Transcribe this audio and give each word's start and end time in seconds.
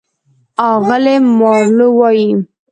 اغلې 0.69 1.15
مارلو 1.37 1.87
وايي: 1.99 2.29